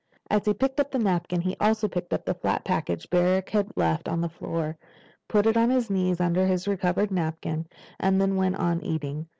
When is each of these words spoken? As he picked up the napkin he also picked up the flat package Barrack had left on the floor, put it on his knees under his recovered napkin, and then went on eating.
As 0.31 0.45
he 0.47 0.55
picked 0.55 0.79
up 0.79 0.89
the 0.89 0.97
napkin 0.97 1.41
he 1.41 1.55
also 1.59 1.87
picked 1.87 2.11
up 2.11 2.25
the 2.25 2.33
flat 2.33 2.63
package 2.65 3.07
Barrack 3.11 3.49
had 3.49 3.69
left 3.77 4.09
on 4.09 4.19
the 4.19 4.29
floor, 4.29 4.75
put 5.27 5.45
it 5.45 5.55
on 5.55 5.69
his 5.69 5.91
knees 5.91 6.19
under 6.19 6.47
his 6.47 6.67
recovered 6.67 7.11
napkin, 7.11 7.67
and 7.99 8.19
then 8.19 8.35
went 8.35 8.55
on 8.55 8.81
eating. 8.83 9.27